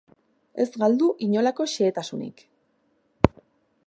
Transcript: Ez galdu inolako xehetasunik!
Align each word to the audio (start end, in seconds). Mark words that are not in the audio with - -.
Ez 0.63 0.65
galdu 0.83 1.09
inolako 1.27 1.67
xehetasunik! 1.73 2.45